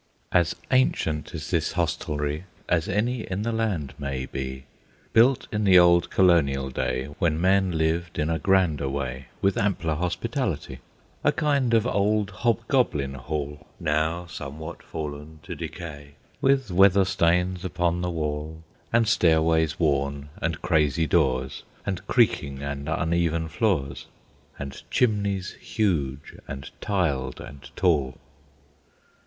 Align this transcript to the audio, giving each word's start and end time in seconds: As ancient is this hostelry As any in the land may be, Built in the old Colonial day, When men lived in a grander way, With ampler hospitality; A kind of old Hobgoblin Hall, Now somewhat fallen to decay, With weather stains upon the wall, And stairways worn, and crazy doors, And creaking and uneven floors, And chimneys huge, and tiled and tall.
As 0.31 0.55
ancient 0.71 1.31
is 1.35 1.51
this 1.51 1.73
hostelry 1.73 2.45
As 2.67 2.89
any 2.89 3.19
in 3.21 3.43
the 3.43 3.51
land 3.51 3.93
may 3.99 4.25
be, 4.25 4.65
Built 5.13 5.45
in 5.51 5.63
the 5.63 5.77
old 5.77 6.09
Colonial 6.09 6.71
day, 6.71 7.03
When 7.19 7.39
men 7.39 7.73
lived 7.77 8.17
in 8.17 8.27
a 8.27 8.39
grander 8.39 8.89
way, 8.89 9.27
With 9.43 9.59
ampler 9.59 9.93
hospitality; 9.93 10.79
A 11.23 11.31
kind 11.31 11.75
of 11.75 11.85
old 11.85 12.31
Hobgoblin 12.31 13.13
Hall, 13.13 13.67
Now 13.79 14.25
somewhat 14.25 14.81
fallen 14.81 15.39
to 15.43 15.53
decay, 15.53 16.15
With 16.41 16.71
weather 16.71 17.05
stains 17.05 17.63
upon 17.63 18.01
the 18.01 18.09
wall, 18.09 18.63
And 18.91 19.07
stairways 19.07 19.79
worn, 19.79 20.29
and 20.41 20.63
crazy 20.63 21.05
doors, 21.05 21.61
And 21.85 22.07
creaking 22.07 22.63
and 22.63 22.89
uneven 22.89 23.47
floors, 23.49 24.07
And 24.57 24.81
chimneys 24.89 25.51
huge, 25.61 26.33
and 26.47 26.71
tiled 26.81 27.39
and 27.39 27.69
tall. 27.75 28.17